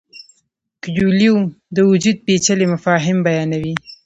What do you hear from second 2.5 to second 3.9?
مفاهیم بیانوي.